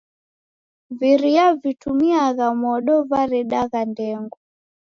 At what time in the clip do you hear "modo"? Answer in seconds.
2.63-2.93